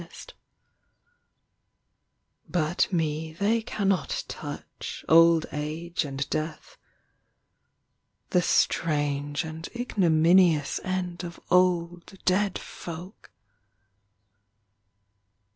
YOUTH 0.01 0.33
But 2.49 2.87
me 2.91 3.33
They 3.33 3.61
cannot 3.61 4.23
touch, 4.27 5.05
Old 5.07 5.45
Age 5.51 6.05
and 6.05 6.27
death... 6.31 6.75
the 8.31 8.41
strange 8.41 9.43
And 9.43 9.69
ignominious 9.75 10.79
end 10.83 11.23
of 11.23 11.39
old 11.51 12.15
Dead 12.25 12.57
folk! 12.57 13.29